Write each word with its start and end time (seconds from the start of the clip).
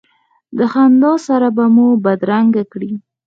د 0.57 0.59
خندا 0.71 1.13
سره 1.27 1.47
به 1.55 1.65
مو 1.75 1.87
بدرګه 2.05 2.63
کړې. 2.71 2.91